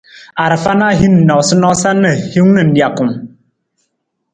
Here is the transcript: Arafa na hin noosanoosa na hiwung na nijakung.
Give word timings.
Arafa 0.43 0.71
na 0.75 0.87
hin 1.01 1.13
noosanoosa 1.27 1.89
na 2.01 2.09
hiwung 2.29 2.53
na 2.55 2.61
nijakung. 2.63 3.13